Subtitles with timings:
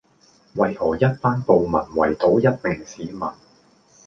[0.55, 3.21] 為何一班暴民圍堵一名市民